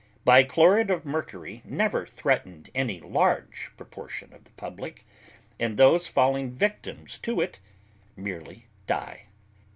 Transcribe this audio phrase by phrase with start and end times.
[0.25, 5.05] Bichlorid of mercury never threatened any large proportion of the public,
[5.59, 7.59] and those falling victims to it
[8.17, 9.27] merely die.